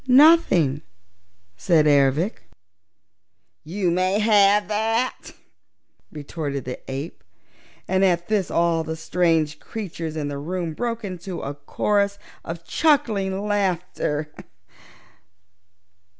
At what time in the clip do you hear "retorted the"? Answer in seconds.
6.11-6.79